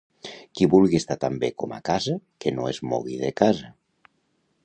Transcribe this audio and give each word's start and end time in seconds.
Qui 0.59 0.67
vulgui 0.71 0.97
estar 0.99 1.17
tan 1.25 1.37
bé 1.43 1.51
com 1.63 1.75
a 1.75 1.79
casa 1.91 2.17
que 2.45 2.55
no 2.59 2.67
es 2.73 2.79
mogui 2.93 3.21
de 3.27 3.33
casa. 3.45 3.73